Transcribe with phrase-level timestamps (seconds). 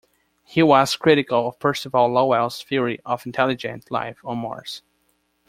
[0.43, 4.81] He was critical of Percival Lowell's theory of intelligent life on Mars.